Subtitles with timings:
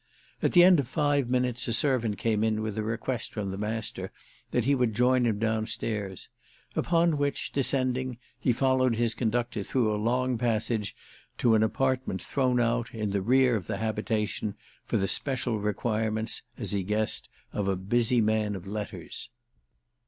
[0.41, 3.57] At the end of five minutes a servant came in with a request from the
[3.59, 4.11] Master
[4.49, 6.27] that he would join him downstairs;
[6.75, 10.95] upon which, descending, he followed his conductor through a long passage
[11.37, 14.55] to an apartment thrown out, in the rear of the habitation,
[14.87, 19.29] for the special requirements, as he guessed, of a busy man of letters.